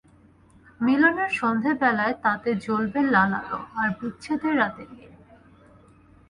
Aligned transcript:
মিলনের 0.79 1.31
সন্ধেবেলায় 1.39 2.15
তাতে 2.23 2.49
জ্বলবে 2.65 2.99
লাল 3.13 3.31
আলো, 3.39 3.59
আর 3.75 3.89
বিচ্ছেদের 3.99 4.53
রাতে 4.57 4.83
নীল। 4.91 5.13